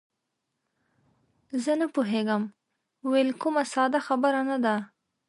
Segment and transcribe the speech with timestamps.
[1.63, 2.43] زه نه پوهېږم
[3.09, 4.75] ویل، کومه ساده خبره نه ده.